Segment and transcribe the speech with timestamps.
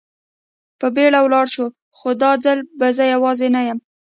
[0.79, 1.65] په بېړه ولاړ شو،
[1.97, 3.79] خو دا ځل به زه یوازې نه یم.